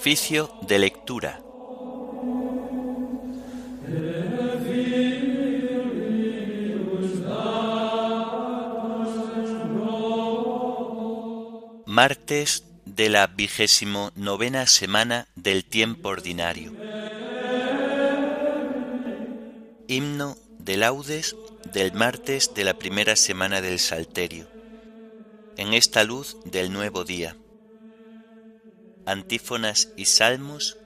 Oficio 0.00 0.50
de 0.62 0.78
lectura. 0.78 1.42
Martes 11.84 12.64
de 12.86 13.10
la 13.10 13.26
vigésimo 13.26 14.10
novena 14.16 14.66
semana 14.66 15.28
del 15.36 15.66
tiempo 15.66 16.08
ordinario. 16.08 16.72
Himno 19.86 20.38
de 20.58 20.78
laudes 20.78 21.36
del 21.74 21.92
martes 21.92 22.54
de 22.54 22.64
la 22.64 22.72
primera 22.72 23.16
semana 23.16 23.60
del 23.60 23.78
Salterio. 23.78 24.48
En 25.58 25.74
esta 25.74 26.04
luz 26.04 26.38
del 26.46 26.72
nuevo 26.72 27.04
día 27.04 27.36
antífonas 29.06 29.92
y 29.96 30.06
salmos 30.06 30.78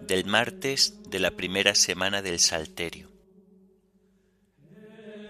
del 0.00 0.24
martes 0.24 1.02
de 1.08 1.18
la 1.18 1.32
primera 1.32 1.74
semana 1.74 2.22
del 2.22 2.38
Salterio. 2.38 3.08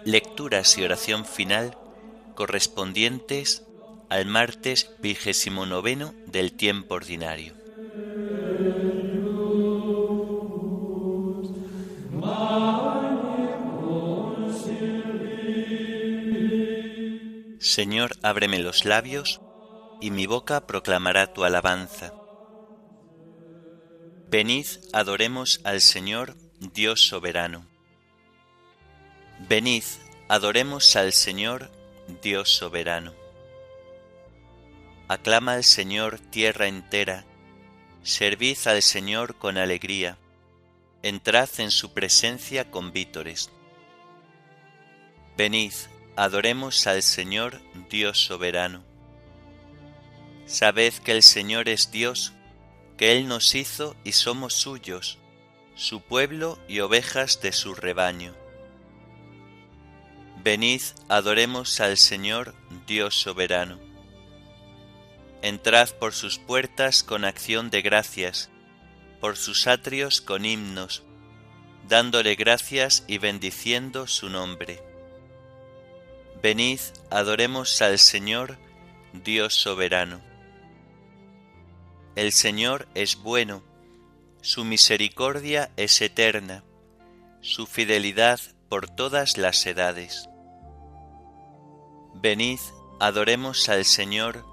Lecturas 0.04 0.78
y 0.78 0.84
oración 0.84 1.24
final 1.24 1.76
correspondientes 2.34 3.64
al 4.08 4.26
martes 4.26 4.90
vigésimo 5.02 5.66
noveno 5.66 6.14
del 6.26 6.52
tiempo 6.52 6.94
ordinario. 6.94 7.54
Señor, 17.58 18.16
ábreme 18.22 18.58
los 18.58 18.84
labios, 18.84 19.40
y 20.00 20.10
mi 20.10 20.26
boca 20.26 20.66
proclamará 20.66 21.32
tu 21.32 21.44
alabanza. 21.44 22.14
Venid, 24.28 24.66
adoremos 24.92 25.60
al 25.64 25.80
Señor, 25.80 26.36
Dios 26.60 27.06
soberano. 27.06 27.66
Venid, 29.48 29.84
adoremos 30.28 30.94
al 30.96 31.12
Señor, 31.12 31.70
Dios 32.22 32.50
soberano. 32.50 33.12
Aclama 35.08 35.54
al 35.54 35.64
Señor 35.64 36.20
tierra 36.20 36.68
entera, 36.68 37.24
servid 38.02 38.58
al 38.66 38.82
Señor 38.82 39.36
con 39.36 39.58
alegría, 39.58 40.18
entrad 41.02 41.48
en 41.58 41.70
su 41.70 41.92
presencia 41.92 42.70
con 42.70 42.92
vítores. 42.92 43.50
Venid, 45.36 45.72
adoremos 46.16 46.86
al 46.86 47.02
Señor, 47.02 47.60
Dios 47.90 48.18
soberano. 48.24 48.89
Sabed 50.50 50.94
que 50.94 51.12
el 51.12 51.22
Señor 51.22 51.68
es 51.68 51.92
Dios, 51.92 52.32
que 52.98 53.12
Él 53.12 53.28
nos 53.28 53.54
hizo 53.54 53.94
y 54.02 54.10
somos 54.10 54.52
suyos, 54.52 55.18
su 55.76 56.00
pueblo 56.00 56.58
y 56.66 56.80
ovejas 56.80 57.40
de 57.40 57.52
su 57.52 57.76
rebaño. 57.76 58.34
Venid, 60.42 60.82
adoremos 61.08 61.78
al 61.78 61.96
Señor, 61.96 62.56
Dios 62.88 63.14
soberano. 63.14 63.78
Entrad 65.40 65.88
por 66.00 66.14
sus 66.14 66.40
puertas 66.40 67.04
con 67.04 67.24
acción 67.24 67.70
de 67.70 67.82
gracias, 67.82 68.50
por 69.20 69.36
sus 69.36 69.68
atrios 69.68 70.20
con 70.20 70.44
himnos, 70.44 71.04
dándole 71.88 72.34
gracias 72.34 73.04
y 73.06 73.18
bendiciendo 73.18 74.08
su 74.08 74.28
nombre. 74.28 74.82
Venid, 76.42 76.80
adoremos 77.08 77.80
al 77.82 78.00
Señor, 78.00 78.58
Dios 79.12 79.54
soberano. 79.54 80.29
El 82.20 82.32
Señor 82.32 82.86
es 82.94 83.16
bueno, 83.16 83.62
su 84.42 84.62
misericordia 84.62 85.70
es 85.78 86.02
eterna, 86.02 86.64
su 87.40 87.66
fidelidad 87.66 88.38
por 88.68 88.90
todas 88.90 89.38
las 89.38 89.64
edades. 89.64 90.28
Venid, 92.12 92.58
adoremos 93.00 93.70
al 93.70 93.86
Señor, 93.86 94.44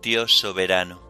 Dios 0.00 0.38
soberano. 0.38 1.02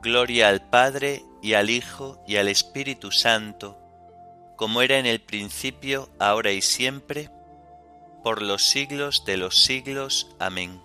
Gloria 0.00 0.48
al 0.48 0.70
Padre 0.70 1.24
y 1.42 1.54
al 1.54 1.68
Hijo 1.68 2.22
y 2.24 2.36
al 2.36 2.46
Espíritu 2.46 3.10
Santo, 3.10 3.78
como 4.56 4.80
era 4.80 5.00
en 5.00 5.06
el 5.06 5.20
principio, 5.20 6.08
ahora 6.20 6.52
y 6.52 6.62
siempre, 6.62 7.30
por 8.22 8.42
los 8.42 8.62
siglos 8.62 9.24
de 9.24 9.38
los 9.38 9.60
siglos. 9.60 10.36
Amén. 10.38 10.80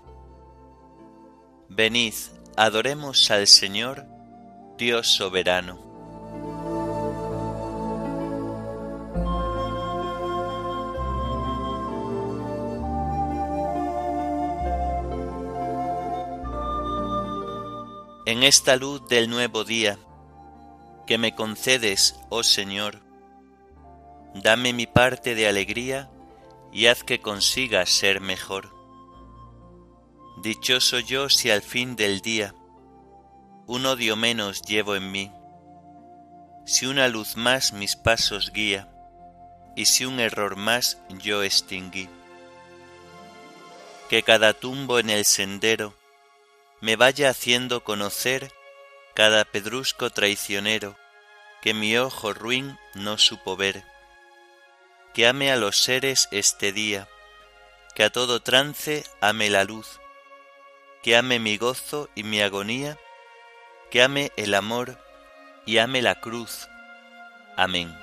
Venid, 1.69 2.15
Adoremos 2.57 3.31
al 3.31 3.47
Señor, 3.47 4.05
Dios 4.77 5.07
soberano. 5.07 5.77
En 18.25 18.43
esta 18.43 18.77
luz 18.77 19.05
del 19.09 19.29
nuevo 19.29 19.65
día 19.65 19.99
que 21.05 21.17
me 21.17 21.35
concedes, 21.35 22.17
oh 22.29 22.43
Señor, 22.43 23.01
dame 24.33 24.71
mi 24.71 24.87
parte 24.87 25.35
de 25.35 25.49
alegría 25.49 26.09
y 26.71 26.85
haz 26.85 27.03
que 27.03 27.19
consiga 27.19 27.85
ser 27.85 28.21
mejor 28.21 28.74
Dichoso 30.37 30.99
yo 30.99 31.29
si 31.29 31.49
al 31.49 31.61
fin 31.61 31.95
del 31.95 32.21
día 32.21 32.53
un 33.67 33.85
odio 33.85 34.15
menos 34.15 34.61
llevo 34.61 34.95
en 34.95 35.11
mí, 35.11 35.31
si 36.65 36.85
una 36.85 37.07
luz 37.07 37.35
más 37.35 37.73
mis 37.73 37.95
pasos 37.95 38.51
guía, 38.51 38.87
y 39.75 39.85
si 39.85 40.05
un 40.05 40.19
error 40.19 40.55
más 40.55 40.99
yo 41.09 41.41
extinguí. 41.41 42.09
Que 44.09 44.23
cada 44.23 44.53
tumbo 44.53 44.99
en 44.99 45.09
el 45.09 45.25
sendero 45.25 45.95
me 46.81 46.95
vaya 46.95 47.29
haciendo 47.29 47.83
conocer 47.83 48.51
cada 49.15 49.45
pedrusco 49.45 50.09
traicionero 50.09 50.95
que 51.61 51.73
mi 51.73 51.97
ojo 51.97 52.33
ruin 52.33 52.77
no 52.93 53.17
supo 53.17 53.57
ver. 53.57 53.83
Que 55.13 55.27
ame 55.27 55.51
a 55.51 55.55
los 55.55 55.77
seres 55.77 56.27
este 56.31 56.71
día, 56.71 57.07
que 57.95 58.03
a 58.03 58.11
todo 58.11 58.41
trance 58.41 59.03
ame 59.21 59.49
la 59.49 59.63
luz, 59.63 59.99
que 61.05 61.15
ame 61.15 61.37
mi 61.37 61.57
gozo 61.57 62.09
y 62.15 62.23
mi 62.23 62.41
agonía, 62.41 62.97
que 63.91 64.01
ame 64.01 64.31
el 64.37 64.55
amor 64.55 64.97
y 65.63 65.77
ame 65.77 66.01
la 66.01 66.19
cruz. 66.19 66.67
Amén. 67.55 67.95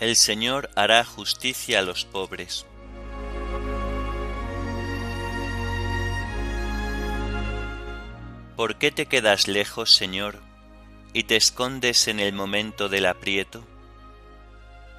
El 0.00 0.16
Señor 0.16 0.70
hará 0.74 1.04
justicia 1.04 1.78
a 1.78 1.82
los 1.82 2.04
pobres. 2.04 2.66
¿Por 8.56 8.76
qué 8.78 8.90
te 8.90 9.06
quedas 9.06 9.46
lejos, 9.46 9.94
Señor? 9.94 10.49
Y 11.12 11.24
te 11.24 11.36
escondes 11.36 12.08
en 12.08 12.20
el 12.20 12.32
momento 12.32 12.88
del 12.88 13.06
aprieto? 13.06 13.66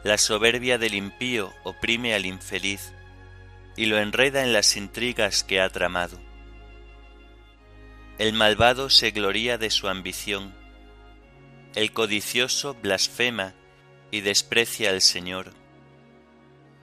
La 0.03 0.17
soberbia 0.17 0.77
del 0.77 0.95
impío 0.95 1.53
oprime 1.63 2.13
al 2.13 2.25
infeliz 2.25 2.93
y 3.77 3.85
lo 3.85 3.99
enreda 3.99 4.43
en 4.43 4.53
las 4.53 4.75
intrigas 4.75 5.43
que 5.43 5.61
ha 5.61 5.69
tramado. 5.69 6.19
El 8.17 8.33
malvado 8.33 8.89
se 8.89 9.11
gloría 9.11 9.57
de 9.57 9.69
su 9.69 9.87
ambición, 9.87 10.53
el 11.75 11.93
codicioso 11.93 12.75
blasfema 12.75 13.53
y 14.11 14.21
desprecia 14.21 14.89
al 14.89 15.01
Señor. 15.01 15.53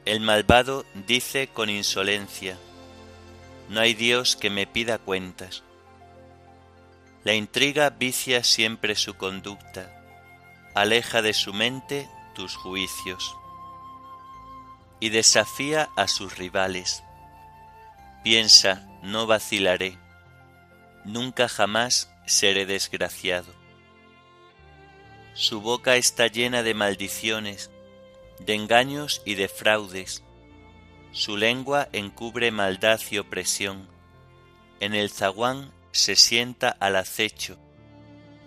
El 0.05 0.21
malvado 0.21 0.87
dice 1.07 1.49
con 1.49 1.69
insolencia, 1.69 2.57
no 3.69 3.81
hay 3.81 3.93
Dios 3.93 4.35
que 4.37 4.49
me 4.49 4.67
pida 4.67 4.99
cuentas. 4.99 5.63
La 7.25 7.35
intriga 7.35 7.91
vicia 7.91 8.45
siempre 8.45 8.95
su 8.95 9.15
conducta, 9.15 9.93
aleja 10.75 11.21
de 11.21 11.35
su 11.35 11.53
mente 11.53 12.09
tus 12.35 12.55
juicios 12.55 13.37
y 15.01 15.09
desafía 15.09 15.91
a 15.97 16.07
sus 16.07 16.39
rivales. 16.39 17.03
Piensa, 18.23 18.87
no 19.03 19.27
vacilaré, 19.27 19.99
nunca 21.05 21.49
jamás 21.49 22.11
seré 22.27 22.67
desgraciado. 22.67 23.53
Su 25.35 25.61
boca 25.61 25.97
está 25.97 26.27
llena 26.29 26.63
de 26.63 26.75
maldiciones, 26.75 27.71
de 28.39 28.55
engaños 28.55 29.23
y 29.25 29.35
de 29.35 29.49
fraudes. 29.49 30.23
Su 31.13 31.37
lengua 31.37 31.89
encubre 31.93 32.51
maldad 32.51 33.01
y 33.11 33.19
opresión. 33.19 33.89
En 34.81 34.95
el 34.95 35.11
zaguán 35.11 35.73
se 35.99 36.17
sienta 36.17 36.71
al 36.71 36.97
acecho 36.97 37.59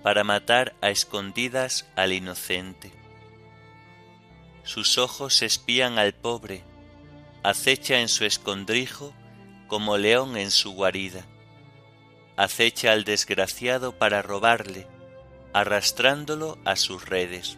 para 0.01 0.23
matar 0.23 0.73
a 0.81 0.89
escondidas 0.89 1.85
al 1.95 2.13
inocente. 2.13 2.91
sus 4.63 4.97
ojos 4.97 5.41
espían 5.41 5.99
al 5.99 6.13
pobre, 6.13 6.63
acecha 7.43 7.99
en 7.99 8.09
su 8.09 8.25
escondrijo 8.25 9.13
como 9.67 9.97
león 9.97 10.37
en 10.37 10.51
su 10.51 10.71
guarida. 10.73 11.25
Acecha 12.37 12.91
al 12.91 13.03
desgraciado 13.03 13.97
para 13.97 14.21
robarle, 14.21 14.87
arrastrándolo 15.53 16.57
a 16.65 16.75
sus 16.75 17.07
redes. 17.07 17.57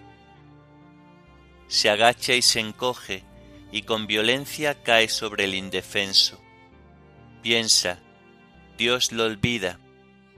Se 1.67 1.89
agacha 1.89 2.33
y 2.33 2.41
se 2.41 2.59
encoge, 2.59 3.23
y 3.71 3.83
con 3.83 4.07
violencia 4.07 4.83
cae 4.83 5.09
sobre 5.09 5.45
el 5.45 5.55
indefenso. 5.55 6.39
Piensa, 7.41 7.99
Dios 8.77 9.11
lo 9.11 9.25
olvida, 9.25 9.79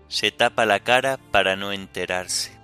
se 0.08 0.32
tapa 0.32 0.66
la 0.66 0.80
cara 0.80 1.18
para 1.32 1.56
no 1.56 1.72
enterarse. 1.72 2.56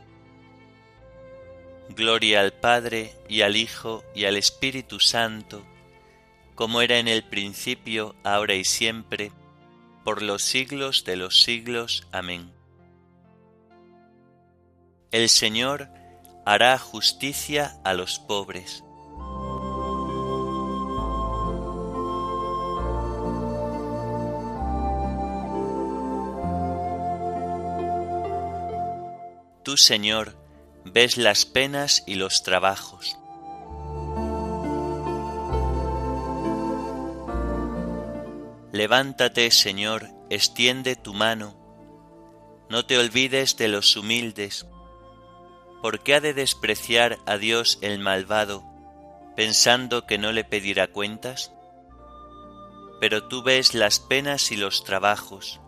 Gloria 1.89 2.39
al 2.39 2.53
Padre 2.53 3.13
y 3.27 3.41
al 3.41 3.55
Hijo 3.55 4.03
y 4.15 4.25
al 4.25 4.37
Espíritu 4.37 4.99
Santo, 4.99 5.65
como 6.55 6.81
era 6.81 6.99
en 6.99 7.07
el 7.07 7.23
principio, 7.23 8.15
ahora 8.23 8.55
y 8.55 8.63
siempre, 8.63 9.31
por 10.03 10.21
los 10.21 10.43
siglos 10.43 11.03
de 11.03 11.15
los 11.15 11.41
siglos. 11.41 12.07
Amén. 12.11 12.51
El 15.11 15.27
Señor 15.27 15.89
hará 16.45 16.77
justicia 16.77 17.79
a 17.83 17.93
los 17.93 18.19
pobres. 18.19 18.83
Tú, 29.71 29.77
Señor, 29.77 30.35
ves 30.83 31.15
las 31.15 31.45
penas 31.45 32.03
y 32.05 32.15
los 32.15 32.43
trabajos. 32.43 33.17
Levántate, 38.73 39.49
Señor, 39.51 40.09
extiende 40.29 40.97
tu 40.97 41.13
mano, 41.13 41.55
no 42.69 42.85
te 42.85 42.97
olvides 42.97 43.55
de 43.55 43.69
los 43.69 43.95
humildes, 43.95 44.67
porque 45.81 46.15
ha 46.15 46.19
de 46.19 46.33
despreciar 46.33 47.17
a 47.25 47.37
Dios 47.37 47.79
el 47.81 47.97
malvado, 47.99 48.65
pensando 49.37 50.05
que 50.05 50.17
no 50.17 50.33
le 50.33 50.43
pedirá 50.43 50.87
cuentas? 50.87 51.53
Pero 52.99 53.29
tú 53.29 53.41
ves 53.41 53.73
las 53.73 54.01
penas 54.01 54.51
y 54.51 54.57
los 54.57 54.83
trabajos, 54.83 55.61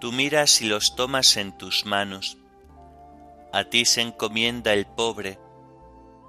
tú 0.00 0.12
miras 0.12 0.62
y 0.62 0.68
los 0.68 0.94
tomas 0.94 1.36
en 1.36 1.58
tus 1.58 1.84
manos 1.84 2.38
a 3.52 3.64
ti 3.64 3.84
se 3.84 4.02
encomienda 4.02 4.72
el 4.72 4.86
pobre, 4.86 5.38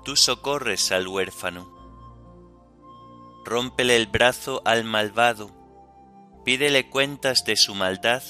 tú 0.05 0.15
socorres 0.15 0.91
al 0.91 1.07
huérfano. 1.07 1.77
Rómpele 3.45 3.95
el 3.95 4.07
brazo 4.07 4.61
al 4.65 4.83
malvado, 4.83 5.51
pídele 6.45 6.89
cuentas 6.89 7.45
de 7.45 7.55
su 7.55 7.75
maldad 7.75 8.23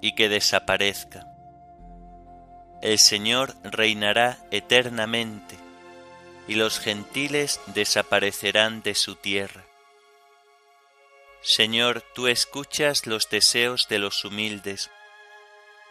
y 0.00 0.14
que 0.14 0.28
desaparezca. 0.28 1.26
El 2.82 2.98
Señor 2.98 3.54
reinará 3.62 4.38
eternamente, 4.50 5.56
y 6.48 6.54
los 6.54 6.80
gentiles 6.80 7.60
desaparecerán 7.66 8.82
de 8.82 8.94
su 8.94 9.14
tierra. 9.14 9.64
Señor, 11.42 12.02
tú 12.14 12.26
escuchas 12.26 13.06
los 13.06 13.28
deseos 13.30 13.86
de 13.88 13.98
los 13.98 14.24
humildes, 14.24 14.90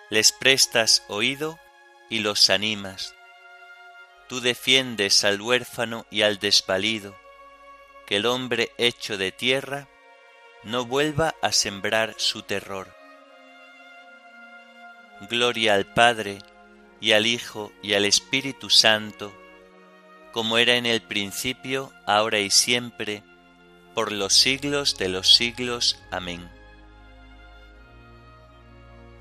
les 0.09 0.31
prestas 0.31 1.03
oído 1.07 1.59
y 2.09 2.19
los 2.19 2.49
animas. 2.49 3.15
Tú 4.27 4.41
defiendes 4.41 5.23
al 5.23 5.41
huérfano 5.41 6.05
y 6.09 6.21
al 6.23 6.39
desvalido, 6.39 7.15
que 8.05 8.17
el 8.17 8.25
hombre 8.25 8.71
hecho 8.77 9.17
de 9.17 9.31
tierra 9.31 9.87
no 10.63 10.85
vuelva 10.85 11.35
a 11.41 11.51
sembrar 11.51 12.15
su 12.17 12.43
terror. 12.43 12.93
Gloria 15.29 15.75
al 15.75 15.85
Padre, 15.85 16.39
y 17.01 17.13
al 17.13 17.25
Hijo, 17.25 17.71
y 17.81 17.93
al 17.93 18.05
Espíritu 18.05 18.69
Santo, 18.69 19.33
como 20.31 20.57
era 20.57 20.75
en 20.75 20.85
el 20.85 21.01
principio, 21.01 21.91
ahora 22.05 22.39
y 22.39 22.49
siempre, 22.49 23.23
por 23.95 24.11
los 24.11 24.33
siglos 24.33 24.97
de 24.97 25.09
los 25.09 25.33
siglos. 25.35 25.99
Amén. 26.11 26.49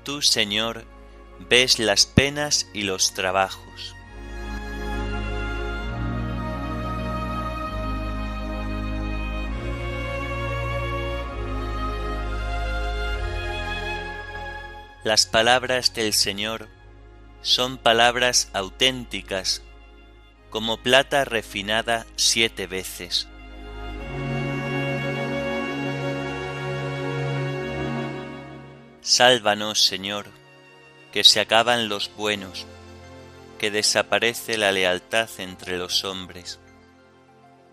Tú, 0.03 0.21
Señor, 0.21 0.85
ves 1.47 1.79
las 1.79 2.05
penas 2.05 2.67
y 2.73 2.83
los 2.83 3.13
trabajos. 3.13 3.95
Las 15.03 15.25
palabras 15.25 15.93
del 15.93 16.13
Señor 16.13 16.67
son 17.41 17.77
palabras 17.77 18.49
auténticas, 18.53 19.63
como 20.49 20.77
plata 20.77 21.23
refinada 21.23 22.05
siete 22.17 22.67
veces. 22.67 23.27
Sálvanos, 29.01 29.83
Señor, 29.83 30.38
que 31.11 31.23
se 31.23 31.39
acaban 31.39 31.89
los 31.89 32.11
buenos, 32.15 32.65
que 33.57 33.71
desaparece 33.71 34.57
la 34.57 34.71
lealtad 34.71 35.29
entre 35.37 35.77
los 35.77 36.05
hombres. 36.05 36.59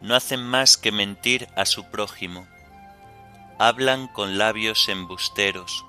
No 0.00 0.14
hacen 0.14 0.42
más 0.42 0.76
que 0.76 0.92
mentir 0.92 1.48
a 1.56 1.66
su 1.66 1.90
prójimo, 1.90 2.46
hablan 3.58 4.08
con 4.08 4.38
labios 4.38 4.88
embusteros 4.88 5.84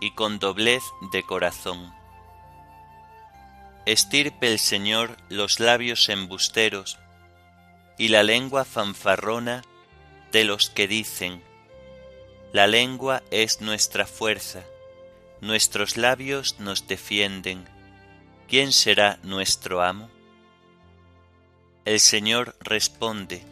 y 0.00 0.12
con 0.12 0.38
doblez 0.38 0.82
de 1.12 1.22
corazón. 1.22 1.92
Estirpe 3.86 4.50
el 4.50 4.58
Señor 4.58 5.16
los 5.28 5.60
labios 5.60 6.08
embusteros 6.08 6.98
y 7.98 8.08
la 8.08 8.22
lengua 8.22 8.64
fanfarrona 8.64 9.62
de 10.32 10.44
los 10.44 10.70
que 10.70 10.88
dicen, 10.88 11.42
la 12.52 12.66
lengua 12.66 13.22
es 13.30 13.60
nuestra 13.60 14.06
fuerza 14.06 14.64
nuestros 15.44 15.98
labios 15.98 16.58
nos 16.58 16.88
defienden. 16.88 17.68
¿Quién 18.48 18.72
será 18.72 19.18
nuestro 19.22 19.82
amo? 19.82 20.08
El 21.84 22.00
Señor 22.00 22.56
responde, 22.60 23.44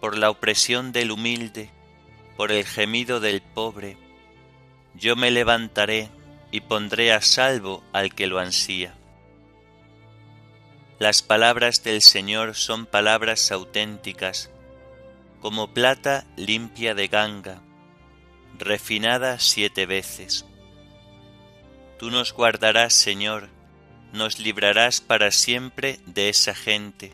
por 0.00 0.16
la 0.16 0.30
opresión 0.30 0.92
del 0.92 1.10
humilde, 1.10 1.70
por 2.36 2.52
el 2.52 2.64
gemido 2.64 3.18
del 3.18 3.42
pobre, 3.42 3.96
yo 4.94 5.16
me 5.16 5.32
levantaré 5.32 6.10
y 6.52 6.60
pondré 6.60 7.12
a 7.12 7.22
salvo 7.22 7.82
al 7.92 8.14
que 8.14 8.28
lo 8.28 8.38
ansía. 8.38 8.94
Las 11.00 11.22
palabras 11.22 11.82
del 11.82 12.02
Señor 12.02 12.54
son 12.54 12.86
palabras 12.86 13.50
auténticas, 13.50 14.48
como 15.40 15.74
plata 15.74 16.24
limpia 16.36 16.94
de 16.94 17.08
ganga, 17.08 17.62
refinada 18.58 19.40
siete 19.40 19.84
veces. 19.84 20.44
Tú 21.98 22.10
nos 22.10 22.32
guardarás, 22.32 22.94
Señor, 22.94 23.48
nos 24.12 24.38
librarás 24.38 25.00
para 25.00 25.32
siempre 25.32 25.98
de 26.06 26.28
esa 26.28 26.54
gente, 26.54 27.12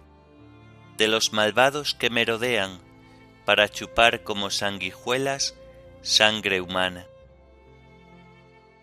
de 0.98 1.08
los 1.08 1.32
malvados 1.32 1.94
que 1.94 2.10
merodean, 2.10 2.80
para 3.46 3.68
chupar 3.68 4.22
como 4.22 4.50
sanguijuelas 4.50 5.54
sangre 6.02 6.60
humana. 6.60 7.06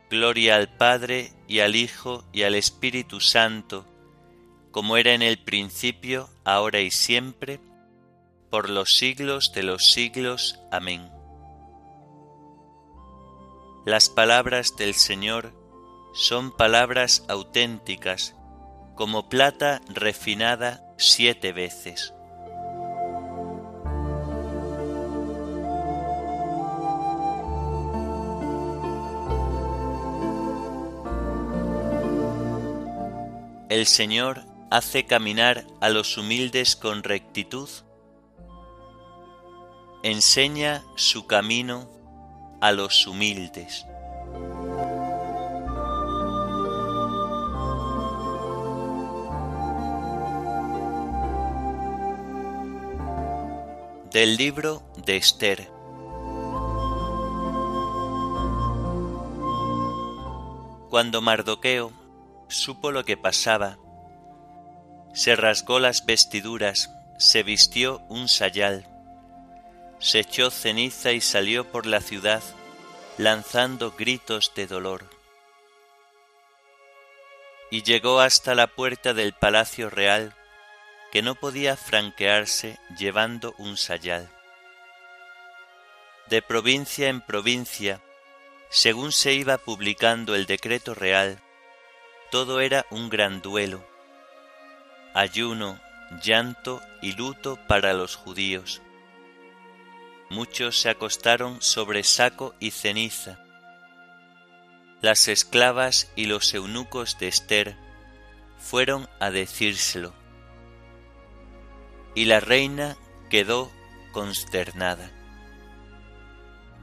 Gloria 0.10 0.55
al 0.55 0.75
Padre 0.75 1.34
y 1.48 1.60
al 1.60 1.75
Hijo 1.75 2.25
y 2.34 2.43
al 2.43 2.55
Espíritu 2.55 3.20
Santo, 3.20 3.86
como 4.72 4.98
era 4.98 5.13
en 5.13 5.22
el 5.22 5.38
principio, 5.38 6.29
ahora 6.43 6.79
y 6.79 6.89
siempre, 6.89 7.60
por 8.50 8.72
los 8.72 8.96
siglos 8.96 9.53
de 9.53 9.63
los 9.63 9.91
siglos. 9.91 10.60
Amén. 10.72 11.10
Las 13.86 14.10
palabras 14.10 14.75
del 14.75 14.96
Señor 14.96 15.61
son 16.13 16.51
palabras 16.51 17.24
auténticas, 17.30 18.36
como 18.96 19.30
plata 19.30 19.82
refinada 19.88 20.84
siete 20.98 21.53
veces. 21.53 22.13
El 33.70 33.88
Señor 33.88 34.44
hace 34.70 35.06
caminar 35.06 35.65
a 35.80 35.89
los 35.89 36.18
humildes 36.18 36.75
con 36.75 37.03
rectitud, 37.03 37.70
enseña 40.03 40.84
su 40.98 41.25
camino 41.25 41.89
a 42.60 42.74
los 42.74 43.08
humildes. 43.08 43.86
Del 54.12 54.36
libro 54.36 54.84
de 54.98 55.15
Esther. 55.15 55.72
Cuando 60.89 61.22
Mardoqueo 61.22 61.94
supo 62.50 62.91
lo 62.91 63.06
que 63.06 63.15
pasaba, 63.15 63.77
se 65.13 65.38
rasgó 65.38 65.80
las 65.80 66.06
vestiduras, 66.06 66.91
se 67.18 67.44
vistió 67.44 68.01
un 68.10 68.27
sayal, 68.27 68.86
se 70.00 70.20
echó 70.20 70.51
ceniza 70.51 71.13
y 71.13 71.22
salió 71.22 71.72
por 71.72 71.86
la 71.86 72.01
ciudad 72.01 72.44
lanzando 73.18 73.91
gritos 73.91 74.51
de 74.58 74.68
dolor. 74.68 75.06
Y 77.70 77.84
llegó 77.84 78.20
hasta 78.20 78.56
la 78.56 78.68
puerta 78.68 79.13
del 79.13 79.32
palacio 79.32 79.89
real, 79.89 80.36
que 81.12 81.22
no 81.22 81.36
podía 81.36 81.75
franquearse 81.75 82.80
llevando 82.98 83.53
un 83.58 83.77
sayal. 83.77 84.30
De 86.27 86.41
provincia 86.41 87.10
en 87.10 87.20
provincia, 87.20 88.01
según 88.70 89.12
se 89.12 89.34
iba 89.34 89.58
publicando 89.58 90.36
el 90.36 90.46
decreto 90.46 90.96
real, 90.96 91.41
todo 92.32 92.62
era 92.62 92.86
un 92.89 93.10
gran 93.10 93.41
duelo, 93.41 93.86
ayuno, 95.13 95.82
llanto 96.24 96.82
y 97.01 97.12
luto 97.12 97.60
para 97.68 97.94
los 97.94 98.15
judíos. 98.15 98.82
Muchos 100.30 100.80
se 100.80 100.89
acostaron 100.89 101.62
sobre 101.62 102.06
saco 102.06 102.56
y 102.62 102.72
ceniza. 102.72 103.38
Las 105.01 105.27
esclavas 105.27 106.10
y 106.15 106.27
los 106.27 106.53
eunucos 106.53 107.20
de 107.20 107.27
Esther 107.27 107.75
fueron 108.58 109.10
a 109.20 109.30
decírselo. 109.30 110.21
Y 112.13 112.25
la 112.25 112.39
reina 112.39 112.98
quedó 113.30 113.72
consternada. 114.12 115.10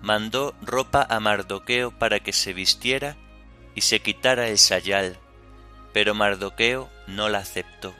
Mandó 0.01 0.55
ropa 0.63 1.07
a 1.09 1.21
Mardoqueo 1.21 1.99
para 1.99 2.21
que 2.21 2.33
se 2.33 2.53
vistiera 2.53 3.17
y 3.75 3.83
se 3.83 4.01
quitara 4.01 4.49
el 4.49 4.59
sayal, 4.59 5.19
pero 5.93 6.15
Mardoqueo 6.15 6.89
no 7.07 7.29
la 7.29 7.39
aceptó. 7.39 7.95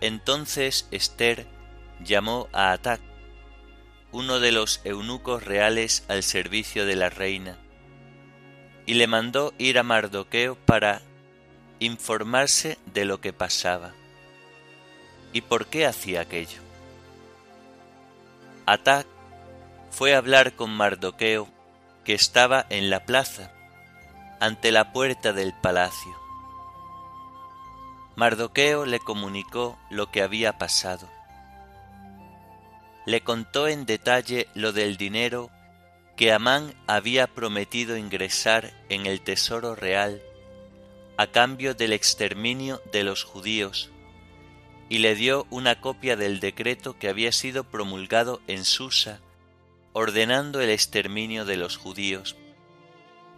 Entonces 0.00 0.88
Esther 0.90 1.46
llamó 2.00 2.48
a 2.52 2.72
Atac, 2.72 3.00
uno 4.12 4.40
de 4.40 4.52
los 4.52 4.80
eunucos 4.84 5.44
reales 5.44 6.04
al 6.08 6.22
servicio 6.22 6.86
de 6.86 6.96
la 6.96 7.08
reina, 7.08 7.58
y 8.86 8.94
le 8.94 9.06
mandó 9.06 9.54
ir 9.58 9.78
a 9.78 9.82
Mardoqueo 9.82 10.54
para 10.54 11.02
informarse 11.78 12.78
de 12.92 13.04
lo 13.04 13.20
que 13.20 13.32
pasaba 13.32 13.94
y 15.32 15.42
por 15.42 15.66
qué 15.66 15.86
hacía 15.86 16.20
aquello. 16.20 16.60
Atac 18.66 19.06
fue 19.90 20.14
a 20.14 20.18
hablar 20.18 20.54
con 20.54 20.70
Mardoqueo, 20.70 21.48
que 22.04 22.14
estaba 22.14 22.66
en 22.70 22.90
la 22.90 23.04
plaza, 23.04 23.52
ante 24.40 24.72
la 24.72 24.92
puerta 24.92 25.32
del 25.32 25.52
palacio. 25.52 26.16
Mardoqueo 28.16 28.86
le 28.86 28.98
comunicó 28.98 29.78
lo 29.90 30.10
que 30.10 30.22
había 30.22 30.58
pasado 30.58 31.08
le 33.04 33.22
contó 33.22 33.68
en 33.68 33.84
detalle 33.84 34.48
lo 34.54 34.72
del 34.72 34.96
dinero 34.96 35.50
que 36.16 36.32
Amán 36.32 36.74
había 36.86 37.26
prometido 37.26 37.96
ingresar 37.96 38.72
en 38.88 39.06
el 39.06 39.22
tesoro 39.22 39.74
real 39.74 40.22
a 41.16 41.26
cambio 41.26 41.74
del 41.74 41.92
exterminio 41.92 42.80
de 42.92 43.04
los 43.04 43.24
judíos, 43.24 43.90
y 44.92 44.98
le 44.98 45.14
dio 45.14 45.46
una 45.48 45.80
copia 45.80 46.16
del 46.16 46.38
decreto 46.38 46.98
que 46.98 47.08
había 47.08 47.32
sido 47.32 47.64
promulgado 47.64 48.42
en 48.46 48.66
Susa, 48.66 49.20
ordenando 49.94 50.60
el 50.60 50.68
exterminio 50.68 51.46
de 51.46 51.56
los 51.56 51.78
judíos, 51.78 52.36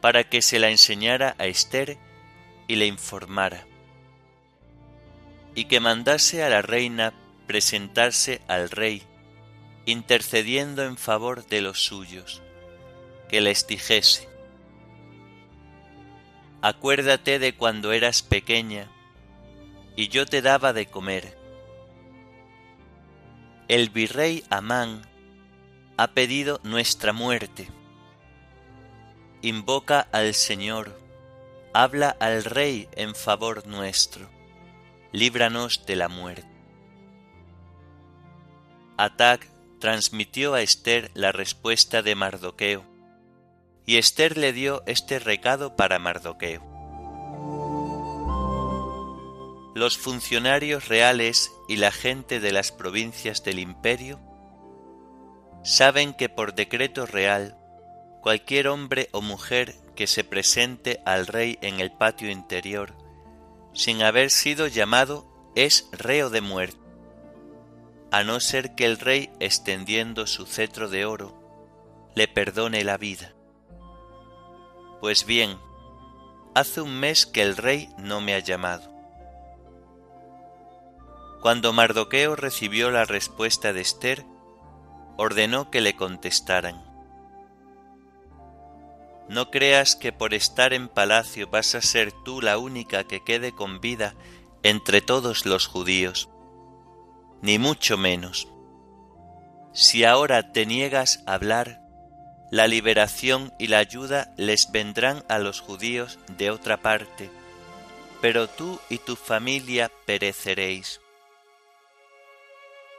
para 0.01 0.25
que 0.25 0.43
se 0.43 0.59
la 0.59 0.71
enseñara 0.71 1.37
a 1.39 1.47
Esther 1.47 1.97
y 2.67 2.75
le 2.75 2.87
informara, 2.87 3.69
y 5.55 5.67
que 5.67 5.79
mandase 5.79 6.43
a 6.43 6.49
la 6.49 6.61
reina 6.61 7.15
presentarse 7.47 8.41
al 8.49 8.69
rey, 8.69 9.05
intercediendo 9.87 10.83
en 10.83 10.97
favor 10.97 11.47
de 11.47 11.61
los 11.61 11.85
suyos, 11.85 12.43
que 13.29 13.41
les 13.41 13.69
dijese, 13.69 14.29
Acuérdate 16.63 17.39
de 17.39 17.55
cuando 17.55 17.93
eras 17.93 18.23
pequeña 18.23 18.91
y 19.95 20.09
yo 20.09 20.27
te 20.27 20.43
daba 20.43 20.73
de 20.73 20.87
comer. 20.87 21.44
El 23.67 23.89
virrey 23.89 24.45
Amán 24.51 25.01
ha 25.97 26.09
pedido 26.09 26.61
nuestra 26.65 27.15
muerte. 27.15 27.67
Invoca 29.41 30.07
al 30.13 30.35
Señor, 30.35 31.01
habla 31.73 32.15
al 32.21 32.45
Rey 32.45 32.91
en 32.93 33.15
favor 33.15 33.67
nuestro, 33.67 34.29
líbranos 35.13 35.87
de 35.87 35.97
la 35.97 36.09
muerte. 36.09 36.47
Atac 38.99 39.49
transmitió 39.79 40.53
a 40.53 40.61
Esther 40.61 41.11
la 41.15 41.33
respuesta 41.33 42.03
de 42.03 42.15
Mardoqueo, 42.15 42.85
y 43.87 43.97
Esther 43.97 44.37
le 44.37 44.53
dio 44.53 44.83
este 44.85 45.19
recado 45.19 45.75
para 45.75 45.99
Mardoqueo. 45.99 46.74
Los 49.75 49.99
funcionarios 49.99 50.89
reales 50.89 51.53
y 51.69 51.77
la 51.77 51.91
gente 51.91 52.41
de 52.41 52.53
las 52.53 52.73
provincias 52.73 53.43
del 53.43 53.59
imperio 53.59 54.21
saben 55.63 56.15
que 56.15 56.29
por 56.29 56.55
decreto 56.55 57.07
real 57.07 57.59
cualquier 58.21 58.69
hombre 58.69 59.09
o 59.13 59.21
mujer 59.21 59.75
que 59.97 60.07
se 60.07 60.25
presente 60.25 61.01
al 61.05 61.27
rey 61.27 61.59
en 61.61 61.81
el 61.81 61.91
patio 61.91 62.31
interior 62.31 62.95
sin 63.73 64.03
haber 64.03 64.31
sido 64.31 64.67
llamado 64.67 65.27
es 65.55 65.89
reo 65.93 66.31
de 66.31 66.41
muerte 66.41 66.85
a 68.15 68.23
no 68.23 68.39
ser 68.39 68.77
que 68.77 68.87
el 68.87 69.01
rey, 69.01 69.29
extendiendo 69.41 70.29
su 70.29 70.47
cetro 70.47 70.89
de 70.89 71.05
oro, 71.05 71.35
le 72.15 72.29
perdone 72.29 72.85
la 72.85 72.97
vida. 72.97 73.35
Pues 75.01 75.27
bien, 75.27 75.59
hace 76.55 76.81
un 76.81 77.01
mes 77.01 77.27
que 77.27 77.43
el 77.43 77.57
rey 77.57 77.89
no 77.99 78.21
me 78.21 78.35
ha 78.35 78.39
llamado. 78.39 78.94
Cuando 81.45 81.75
Mardoqueo 81.75 82.37
recibió 82.37 82.91
la 82.91 83.05
respuesta 83.05 83.75
de 83.75 83.83
Esther, 83.83 84.25
ordenó 85.19 85.71
que 85.71 85.83
le 85.83 85.95
contestaran. 85.95 86.83
No 89.29 89.51
creas 89.51 89.95
que 89.95 90.11
por 90.11 90.33
estar 90.33 90.73
en 90.73 90.89
palacio 90.89 91.47
vas 91.51 91.75
a 91.75 91.83
ser 91.83 92.13
tú 92.25 92.41
la 92.41 92.57
única 92.57 93.05
que 93.05 93.23
quede 93.23 93.53
con 93.53 93.83
vida 93.83 94.15
entre 94.63 95.03
todos 95.03 95.45
los 95.45 95.67
judíos 95.67 96.31
ni 97.43 97.59
mucho 97.59 97.99
menos. 97.99 98.49
Si 99.75 100.03
ahora 100.03 100.51
te 100.53 100.65
niegas 100.65 101.23
a 101.27 101.35
hablar, 101.35 101.83
la 102.51 102.67
liberación 102.69 103.53
y 103.59 103.67
la 103.67 103.81
ayuda 103.81 104.33
les 104.39 104.73
vendrán 104.73 105.27
a 105.29 105.39
los 105.39 105.61
judíos 105.61 106.19
de 106.39 106.51
otra 106.51 106.79
parte, 106.79 107.31
pero 108.23 108.49
tú 108.49 108.81
y 108.89 108.97
tu 108.97 109.15
familia 109.15 109.93
pereceréis. 110.07 111.03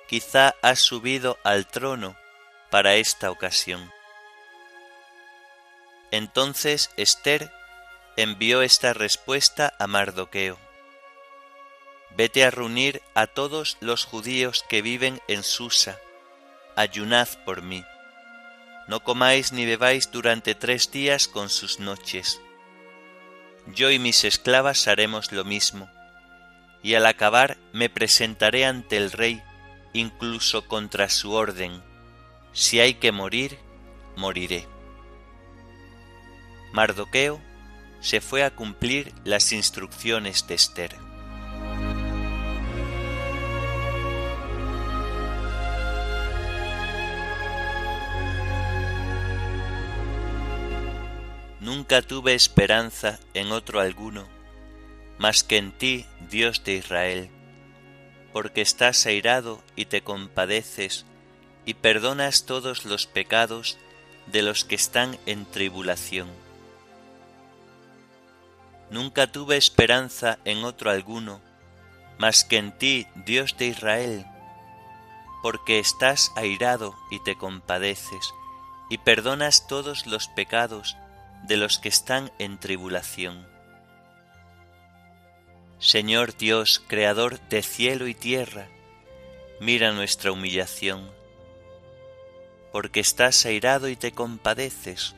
Quizá 0.07 0.55
has 0.62 0.79
subido 0.79 1.38
al 1.43 1.67
trono 1.67 2.15
para 2.69 2.95
esta 2.95 3.31
ocasión. 3.31 3.91
Entonces 6.12 6.91
Esther 6.95 7.51
envió 8.15 8.62
esta 8.62 8.93
respuesta 8.93 9.74
a 9.79 9.88
Mardoqueo. 9.88 10.57
Vete 12.15 12.45
a 12.45 12.51
reunir 12.51 13.01
a 13.13 13.27
todos 13.27 13.77
los 13.81 14.05
judíos 14.05 14.63
que 14.69 14.81
viven 14.81 15.21
en 15.27 15.43
Susa, 15.43 16.00
ayunad 16.75 17.27
por 17.43 17.62
mí. 17.62 17.83
No 18.88 19.03
comáis 19.03 19.51
ni 19.51 19.65
bebáis 19.65 20.12
durante 20.12 20.55
tres 20.55 20.91
días 20.91 21.27
con 21.27 21.50
sus 21.50 21.79
noches. 21.79 22.39
Yo 23.67 23.89
y 23.89 24.00
mis 24.00 24.24
esclavas 24.24 24.88
haremos 24.88 25.31
lo 25.31 25.43
mismo, 25.43 25.89
y 26.83 26.93
al 26.93 27.07
acabar 27.07 27.57
me 27.74 27.89
presentaré 27.89 28.65
ante 28.65 28.95
el 28.95 29.12
rey, 29.12 29.43
incluso 29.95 30.67
contra 30.67 31.09
su 31.09 31.31
orden. 31.31 31.81
Si 32.51 32.79
hay 32.79 32.95
que 32.95 33.11
morir, 33.11 33.57
moriré. 34.17 34.67
Mardoqueo 36.73 37.41
se 38.01 38.19
fue 38.19 38.43
a 38.43 38.53
cumplir 38.53 39.13
las 39.23 39.53
instrucciones 39.53 40.45
de 40.47 40.55
Esther. 40.55 40.95
Nunca 51.61 52.01
tuve 52.01 52.35
esperanza 52.35 53.19
en 53.33 53.51
otro 53.51 53.79
alguno, 53.79 54.27
más 55.17 55.43
que 55.43 55.57
en 55.57 55.71
ti, 55.71 56.05
Dios 56.29 56.63
de 56.63 56.73
Israel, 56.73 57.29
porque 58.35 58.59
estás 58.59 59.05
airado 59.05 59.63
y 59.77 59.85
te 59.85 60.01
compadeces 60.01 61.05
y 61.65 61.73
perdonas 61.73 62.45
todos 62.45 62.83
los 62.83 63.07
pecados 63.07 63.77
de 64.25 64.41
los 64.41 64.65
que 64.65 64.75
están 64.75 65.17
en 65.25 65.45
tribulación. 65.45 66.27
Nunca 68.91 69.31
tuve 69.31 69.55
esperanza 69.55 70.37
en 70.43 70.65
otro 70.65 70.91
alguno, 70.91 71.39
más 72.17 72.43
que 72.43 72.57
en 72.57 72.77
ti, 72.77 73.07
Dios 73.25 73.55
de 73.57 73.67
Israel, 73.67 74.25
porque 75.41 75.79
estás 75.79 76.33
airado 76.35 76.93
y 77.11 77.23
te 77.23 77.37
compadeces, 77.37 78.33
y 78.89 78.97
perdonas 78.97 79.65
todos 79.65 80.07
los 80.07 80.27
pecados 80.27 80.97
de 81.47 81.55
los 81.55 81.79
que 81.79 81.87
están 81.87 82.33
en 82.37 82.57
tribulación. 82.57 83.54
Señor 85.85 86.35
Dios, 86.35 86.81
Creador 86.87 87.39
de 87.41 87.61
cielo 87.61 88.07
y 88.07 88.15
tierra, 88.15 88.69
mira 89.59 89.91
nuestra 89.91 90.31
humillación 90.31 91.11
porque 92.71 92.99
estás 92.99 93.45
airado 93.45 93.87
y 93.87 93.95
te 93.95 94.11
compadeces, 94.11 95.13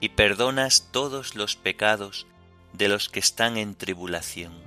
y 0.00 0.08
perdonas 0.08 0.88
todos 0.90 1.36
los 1.36 1.54
pecados 1.54 2.26
de 2.72 2.88
los 2.88 3.08
que 3.08 3.20
están 3.20 3.56
en 3.56 3.76
tribulación. 3.76 4.60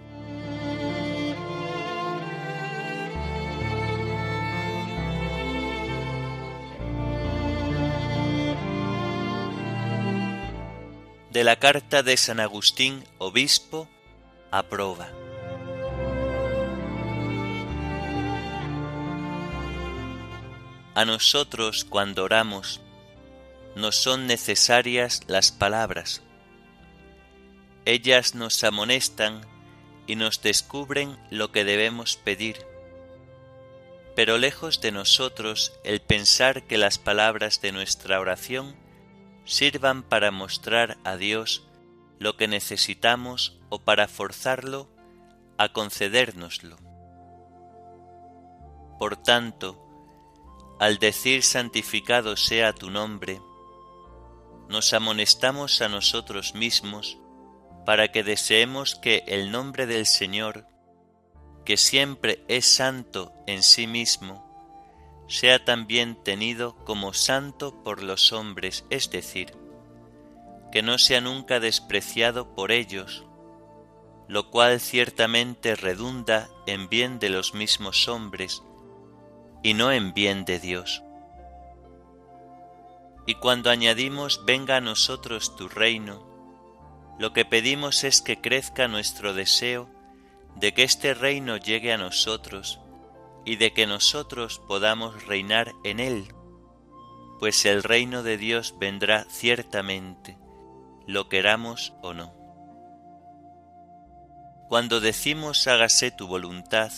De 11.29 11.43
la 11.43 11.57
carta 11.57 12.03
de 12.03 12.15
San 12.15 12.39
Agustín, 12.39 13.03
obispo, 13.17 13.89
aproba. 14.49 15.24
A 20.95 21.03
nosotros 21.03 21.83
cuando 21.83 22.23
oramos 22.23 22.79
nos 23.75 23.97
son 23.97 24.27
necesarias 24.27 25.23
las 25.27 25.51
palabras. 25.51 26.21
Ellas 27.83 28.33
nos 28.33 28.63
amonestan 28.63 29.41
y 30.07 30.15
nos 30.15 30.41
descubren 30.41 31.17
lo 31.29 31.51
que 31.51 31.65
debemos 31.65 32.15
pedir. 32.15 32.65
Pero 34.15 34.37
lejos 34.37 34.79
de 34.79 34.93
nosotros 34.93 35.73
el 35.83 35.99
pensar 35.99 36.63
que 36.63 36.77
las 36.77 36.97
palabras 36.97 37.59
de 37.61 37.73
nuestra 37.73 38.21
oración 38.21 38.77
sirvan 39.43 40.01
para 40.01 40.31
mostrar 40.31 40.97
a 41.03 41.17
Dios 41.17 41.67
lo 42.19 42.37
que 42.37 42.47
necesitamos 42.47 43.59
o 43.67 43.79
para 43.79 44.07
forzarlo 44.07 44.89
a 45.57 45.73
concedérnoslo. 45.73 46.77
Por 48.97 49.17
tanto, 49.17 49.84
al 50.79 50.97
decir 50.99 51.43
santificado 51.43 52.35
sea 52.35 52.73
tu 52.73 52.89
nombre, 52.89 53.41
nos 54.67 54.93
amonestamos 54.93 55.81
a 55.81 55.89
nosotros 55.89 56.53
mismos 56.55 57.17
para 57.85 58.11
que 58.11 58.23
deseemos 58.23 58.95
que 58.95 59.23
el 59.27 59.51
nombre 59.51 59.85
del 59.85 60.05
Señor, 60.05 60.67
que 61.63 61.77
siempre 61.77 62.43
es 62.47 62.65
santo 62.65 63.31
en 63.47 63.63
sí 63.63 63.87
mismo, 63.87 64.43
sea 65.27 65.63
también 65.63 66.21
tenido 66.23 66.75
como 66.83 67.13
santo 67.13 67.83
por 67.83 68.03
los 68.03 68.33
hombres, 68.33 68.85
es 68.89 69.09
decir, 69.09 69.53
que 70.71 70.81
no 70.81 70.97
sea 70.97 71.21
nunca 71.21 71.59
despreciado 71.59 72.53
por 72.53 72.71
ellos, 72.71 73.23
lo 74.27 74.49
cual 74.51 74.79
ciertamente 74.79 75.75
redunda 75.75 76.49
en 76.67 76.89
bien 76.89 77.19
de 77.19 77.29
los 77.29 77.53
mismos 77.53 78.07
hombres, 78.07 78.63
y 79.65 79.73
no 79.73 79.91
en 79.91 80.13
bien 80.13 80.45
de 80.45 80.59
Dios. 80.59 81.01
Y 83.25 83.33
cuando 83.33 83.71
añadimos 83.71 84.45
venga 84.45 84.77
a 84.77 84.79
nosotros 84.79 85.55
tu 85.55 85.67
reino, 85.67 86.23
lo 87.17 87.33
que 87.33 87.45
pedimos 87.45 88.03
es 88.03 88.21
que 88.21 88.39
crezca 88.39 88.87
nuestro 88.87 89.33
deseo 89.33 89.89
de 90.55 90.75
que 90.75 90.83
este 90.83 91.15
reino 91.15 91.57
llegue 91.57 91.91
a 91.91 91.97
nosotros 91.97 92.79
y 93.43 93.55
de 93.55 93.73
que 93.73 93.87
nosotros 93.87 94.61
podamos 94.67 95.25
reinar 95.25 95.73
en 95.83 95.99
él, 95.99 96.27
pues 97.39 97.65
el 97.65 97.81
reino 97.81 98.21
de 98.21 98.37
Dios 98.37 98.75
vendrá 98.77 99.25
ciertamente, 99.31 100.37
lo 101.07 101.27
queramos 101.27 101.91
o 102.03 102.13
no. 102.13 102.35
Cuando 104.69 104.99
decimos 104.99 105.65
hágase 105.65 106.11
tu 106.11 106.27
voluntad, 106.27 106.91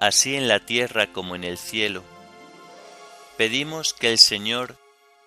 así 0.00 0.34
en 0.34 0.48
la 0.48 0.60
tierra 0.60 1.12
como 1.12 1.36
en 1.36 1.44
el 1.44 1.58
cielo. 1.58 2.02
Pedimos 3.36 3.94
que 3.94 4.10
el 4.10 4.18
Señor 4.18 4.76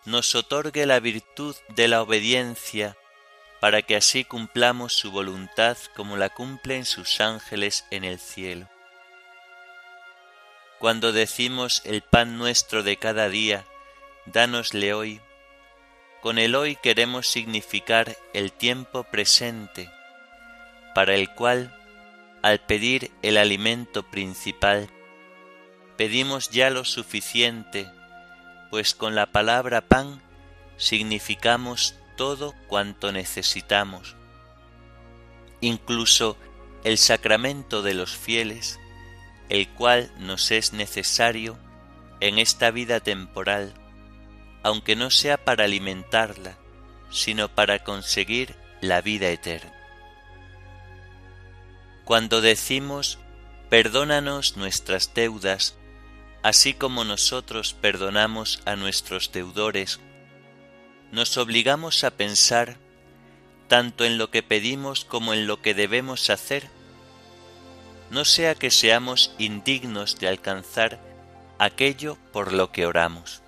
nos 0.06 0.36
otorgue 0.36 0.86
la 0.86 1.00
virtud 1.00 1.56
de 1.70 1.88
la 1.88 2.02
obediencia, 2.02 2.98
para 3.62 3.82
que 3.82 3.96
así 3.96 4.26
cumplamos 4.26 4.94
su 4.94 5.12
voluntad 5.12 5.78
como 5.96 6.18
la 6.18 6.30
cumplen 6.30 6.84
sus 6.84 7.22
ángeles 7.22 7.86
en 7.92 8.04
el 8.04 8.20
cielo. 8.20 8.68
Cuando 10.80 11.14
decimos 11.14 11.82
el 11.86 12.02
pan 12.02 12.38
nuestro 12.38 12.84
de 12.84 12.98
cada 12.98 13.30
día, 13.30 13.64
dánosle 14.26 14.94
hoy, 14.94 15.22
con 16.22 16.40
el 16.40 16.56
hoy 16.56 16.76
queremos 16.76 17.28
significar 17.28 18.18
el 18.34 18.52
tiempo 18.52 19.04
presente, 19.06 19.90
para 20.94 21.16
el 21.16 21.34
cual 21.34 21.74
al 22.44 22.60
pedir 22.60 23.10
el 23.22 23.38
alimento 23.38 24.04
principal, 24.04 24.90
pedimos 25.98 26.50
ya 26.50 26.70
lo 26.70 26.84
suficiente, 26.84 27.90
pues 28.70 28.94
con 28.94 29.16
la 29.16 29.32
palabra 29.32 29.80
pan 29.80 30.22
significamos 30.76 31.96
todo 32.18 32.54
cuanto 32.68 33.14
necesitamos. 33.14 34.18
Incluso 35.62 36.38
el 36.84 36.98
sacramento 36.98 37.82
de 37.82 37.94
los 37.94 38.14
fieles, 38.14 38.78
el 39.48 39.70
cual 39.70 40.12
nos 40.20 40.52
es 40.52 40.74
necesario 40.74 41.58
en 42.20 42.40
esta 42.40 42.72
vida 42.72 43.00
temporal, 43.00 43.74
aunque 44.64 44.98
no 44.98 45.12
sea 45.12 45.38
para 45.38 45.64
alimentarla, 45.64 46.58
sino 47.10 47.48
para 47.48 47.86
conseguir 47.86 48.54
la 48.82 49.00
vida 49.00 49.30
eterna. 49.30 49.83
Cuando 52.06 52.42
decimos, 52.42 53.18
perdónanos 53.70 54.58
nuestras 54.58 55.14
deudas, 55.14 55.76
así 56.42 56.74
como 56.74 57.06
nosotros 57.06 57.74
perdonamos 57.74 58.62
a 58.66 58.76
nuestros 58.76 59.32
deudores, 59.32 60.00
nos 61.12 61.38
obligamos 61.38 62.04
a 62.04 62.12
pensar 62.12 62.78
tanto 63.68 64.04
en 64.04 64.18
lo 64.18 64.30
que 64.30 64.44
pedimos 64.44 65.06
como 65.06 65.34
en 65.34 65.48
lo 65.48 65.62
que 65.62 65.74
debemos 65.74 66.30
hacer, 66.30 66.70
no 68.12 68.26
sea 68.26 68.54
que 68.54 68.70
seamos 68.70 69.34
indignos 69.38 70.20
de 70.20 70.28
alcanzar 70.28 71.00
aquello 71.58 72.18
por 72.32 72.52
lo 72.52 72.72
que 72.72 72.86
oramos. 72.86 73.42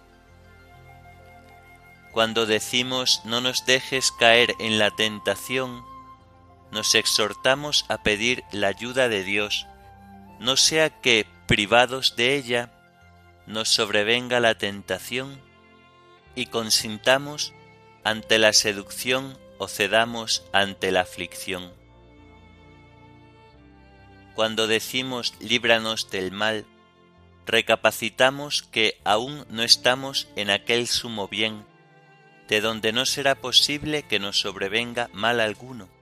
Cuando 2.14 2.46
decimos 2.46 3.22
no 3.26 3.42
nos 3.42 3.66
dejes 3.66 4.12
caer 4.14 4.56
en 4.60 4.80
la 4.80 4.90
tentación, 4.92 5.84
nos 6.76 6.94
exhortamos 6.94 7.86
a 7.88 8.04
pedir 8.04 8.44
la 8.52 8.68
ayuda 8.68 9.08
de 9.08 9.24
Dios, 9.24 9.66
no 10.42 10.58
sea 10.58 10.90
que, 10.90 11.26
privados 11.48 12.18
de 12.18 12.36
ella, 12.36 12.70
nos 13.48 13.70
sobrevenga 13.70 14.42
la 14.42 14.56
tentación 14.56 15.40
y 16.36 16.48
consintamos 16.48 17.54
ante 18.04 18.40
la 18.40 18.52
seducción 18.52 19.38
o 19.58 19.70
cedamos 19.70 20.44
ante 20.52 20.92
la 20.92 21.02
aflicción. 21.02 21.72
Cuando 24.34 24.68
decimos 24.68 25.34
líbranos 25.40 26.12
del 26.12 26.34
mal, 26.34 26.66
recapacitamos 27.46 28.64
que 28.64 29.00
aún 29.06 29.46
no 29.50 29.64
estamos 29.64 30.28
en 30.36 30.50
aquel 30.50 30.90
sumo 30.90 31.30
bien, 31.30 31.66
de 32.50 32.60
donde 32.60 32.92
no 32.92 33.06
será 33.06 33.36
posible 33.36 34.04
que 34.04 34.20
nos 34.20 34.42
sobrevenga 34.42 35.10
mal 35.14 35.40
alguno 35.40 35.95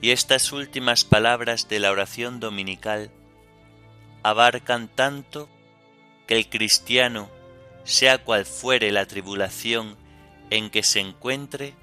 y 0.00 0.10
estas 0.10 0.52
últimas 0.52 1.04
palabras 1.04 1.68
de 1.68 1.80
la 1.80 1.90
oración 1.90 2.38
dominical 2.40 3.10
abarcan 4.22 4.88
tanto 4.88 5.48
que 6.26 6.36
el 6.36 6.48
cristiano, 6.48 7.30
sea 7.84 8.18
cual 8.18 8.44
fuere 8.44 8.90
la 8.90 9.06
tribulación 9.06 9.96
en 10.50 10.70
que 10.70 10.82
se 10.82 11.00
encuentre, 11.00 11.74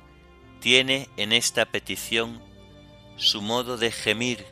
tiene 0.60 1.10
en 1.18 1.34
esta 1.34 1.66
petición 1.66 2.42
su 3.16 3.42
modo 3.42 3.78
de 3.78 3.92
gemir, 3.92 4.46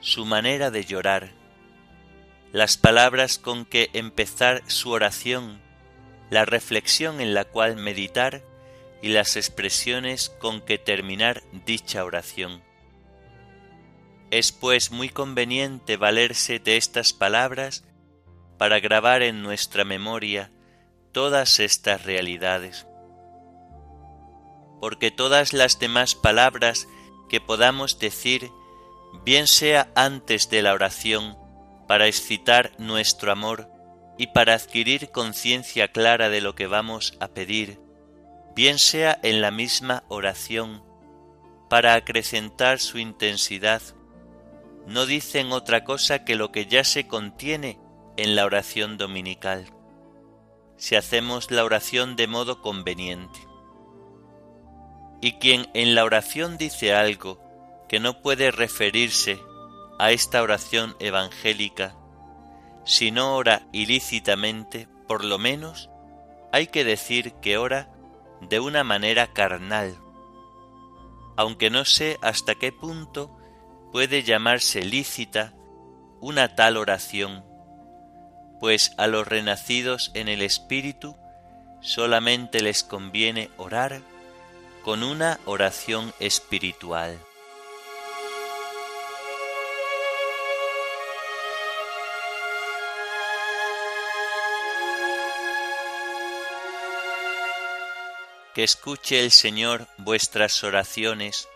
su 0.00 0.24
manera 0.24 0.70
de 0.70 0.84
llorar, 0.84 1.32
las 2.52 2.76
palabras 2.76 3.38
con 3.38 3.64
que 3.64 3.90
empezar 3.92 4.62
su 4.66 4.90
oración, 4.90 5.60
la 6.30 6.44
reflexión 6.44 7.20
en 7.20 7.34
la 7.34 7.44
cual 7.44 7.76
meditar 7.76 8.42
y 9.02 9.08
las 9.08 9.36
expresiones 9.36 10.28
con 10.28 10.60
que 10.60 10.78
terminar 10.78 11.42
dicha 11.66 12.04
oración 12.04 12.67
Es 14.30 14.52
pues 14.52 14.90
muy 14.90 15.08
conveniente 15.08 15.96
valerse 15.96 16.58
de 16.58 16.76
estas 16.76 17.12
palabras 17.12 17.84
para 18.58 18.80
grabar 18.80 19.22
en 19.22 19.42
nuestra 19.42 19.84
memoria 19.84 20.50
todas 21.12 21.60
estas 21.60 22.04
realidades. 22.04 22.86
Porque 24.80 25.10
todas 25.10 25.52
las 25.52 25.78
demás 25.78 26.14
palabras 26.14 26.86
que 27.28 27.40
podamos 27.40 27.98
decir, 27.98 28.50
bien 29.24 29.46
sea 29.46 29.90
antes 29.94 30.50
de 30.50 30.62
la 30.62 30.74
oración, 30.74 31.36
para 31.86 32.06
excitar 32.06 32.72
nuestro 32.78 33.32
amor 33.32 33.70
y 34.18 34.26
para 34.28 34.54
adquirir 34.54 35.10
conciencia 35.10 35.88
clara 35.88 36.28
de 36.28 36.42
lo 36.42 36.54
que 36.54 36.66
vamos 36.66 37.16
a 37.18 37.28
pedir, 37.28 37.80
bien 38.54 38.78
sea 38.78 39.18
en 39.22 39.40
la 39.40 39.50
misma 39.50 40.04
oración, 40.08 40.84
para 41.70 41.94
acrecentar 41.94 42.78
su 42.78 42.98
intensidad, 42.98 43.82
no 44.88 45.04
dicen 45.04 45.52
otra 45.52 45.84
cosa 45.84 46.24
que 46.24 46.34
lo 46.34 46.50
que 46.50 46.66
ya 46.66 46.82
se 46.82 47.06
contiene 47.06 47.78
en 48.16 48.34
la 48.34 48.46
oración 48.46 48.96
dominical, 48.96 49.66
si 50.78 50.96
hacemos 50.96 51.50
la 51.50 51.62
oración 51.64 52.16
de 52.16 52.26
modo 52.26 52.62
conveniente. 52.62 53.38
Y 55.20 55.32
quien 55.32 55.68
en 55.74 55.94
la 55.94 56.04
oración 56.04 56.56
dice 56.56 56.94
algo 56.94 57.38
que 57.86 58.00
no 58.00 58.22
puede 58.22 58.50
referirse 58.50 59.38
a 59.98 60.10
esta 60.10 60.42
oración 60.42 60.96
evangélica, 61.00 61.94
si 62.84 63.10
no 63.10 63.36
ora 63.36 63.68
ilícitamente, 63.72 64.88
por 65.06 65.22
lo 65.22 65.38
menos 65.38 65.90
hay 66.50 66.68
que 66.68 66.84
decir 66.84 67.34
que 67.42 67.58
ora 67.58 67.90
de 68.40 68.58
una 68.58 68.84
manera 68.84 69.34
carnal, 69.34 69.98
aunque 71.36 71.68
no 71.68 71.84
sé 71.84 72.18
hasta 72.22 72.54
qué 72.54 72.72
punto 72.72 73.37
puede 73.92 74.22
llamarse 74.22 74.82
lícita 74.82 75.52
una 76.20 76.54
tal 76.54 76.76
oración, 76.76 77.44
pues 78.60 78.92
a 78.96 79.06
los 79.06 79.26
renacidos 79.26 80.10
en 80.14 80.28
el 80.28 80.42
Espíritu 80.42 81.16
solamente 81.80 82.60
les 82.60 82.82
conviene 82.82 83.50
orar 83.56 84.02
con 84.82 85.02
una 85.02 85.38
oración 85.44 86.12
espiritual. 86.18 87.18
Que 98.54 98.64
escuche 98.64 99.22
el 99.22 99.30
Señor 99.30 99.86
vuestras 99.98 100.64
oraciones, 100.64 101.48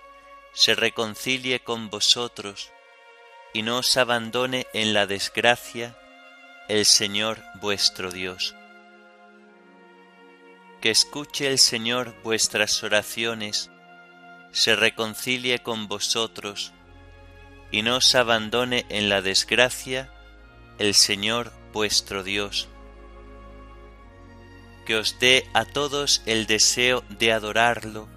se 0.53 0.75
reconcilie 0.75 1.61
con 1.61 1.91
vosotros 1.91 2.71
y 3.53 3.62
no 3.62 3.79
os 3.79 3.97
abandone 3.97 4.67
en 4.73 4.95
la 4.95 5.07
desgracia 5.07 5.97
el 6.69 6.85
Señor 6.85 7.43
vuestro 7.61 8.11
Dios. 8.11 8.55
Que 10.81 10.91
escuche 10.91 11.47
el 11.49 11.59
Señor 11.59 12.15
vuestras 12.23 12.83
oraciones, 12.83 13.71
se 14.51 14.77
reconcilie 14.77 15.61
con 15.61 15.88
vosotros 15.88 16.73
y 17.71 17.83
no 17.83 17.97
os 17.97 18.15
abandone 18.15 18.85
en 18.88 19.09
la 19.09 19.23
desgracia 19.23 20.12
el 20.79 20.95
Señor 20.95 21.53
vuestro 21.73 22.23
Dios 22.23 22.69
que 24.85 24.97
os 24.97 25.19
dé 25.19 25.49
a 25.53 25.65
todos 25.65 26.23
el 26.27 26.47
deseo 26.47 27.05
de 27.09 27.33
adorarlo 27.33 28.09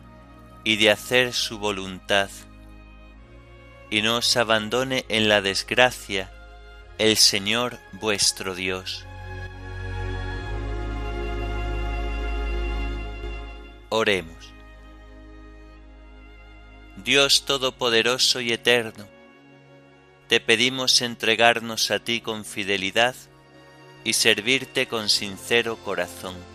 y 0.66 0.78
de 0.78 0.90
hacer 0.90 1.32
su 1.32 1.60
voluntad, 1.60 2.30
y 3.92 4.02
no 4.02 4.18
os 4.18 4.36
abandone 4.36 5.06
en 5.10 5.30
la 5.30 5.42
desgracia 5.42 6.32
el 6.98 7.18
Señor 7.18 7.78
vuestro 7.94 8.56
Dios. 8.56 9.06
Oremos. 13.90 14.52
Dios 16.98 17.46
Todopoderoso 17.46 18.42
y 18.42 18.52
Eterno, 18.52 19.08
te 20.28 20.40
pedimos 20.40 21.04
entregarnos 21.04 21.92
a 21.92 22.00
ti 22.00 22.22
con 22.22 22.44
fidelidad 22.44 23.16
y 24.04 24.14
servirte 24.14 24.88
con 24.88 25.10
sincero 25.10 25.78
corazón 25.78 26.55